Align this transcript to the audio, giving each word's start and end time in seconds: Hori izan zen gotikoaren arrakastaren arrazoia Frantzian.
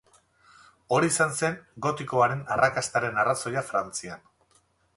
Hori 0.95 1.09
izan 1.13 1.35
zen 1.41 1.59
gotikoaren 1.87 2.41
arrakastaren 2.55 3.21
arrazoia 3.25 3.65
Frantzian. 3.69 4.27